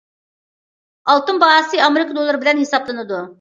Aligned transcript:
ئالتۇن 1.13 1.41
باھاسى 1.43 1.83
ئامېرىكا 1.89 2.17
دوللىرى 2.19 2.41
بىلەن 2.45 2.63
ھېسابلىنىدۇ. 2.65 3.23